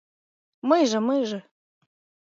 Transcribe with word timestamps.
Мыйже, 0.69 0.99
мыйже 1.07 1.39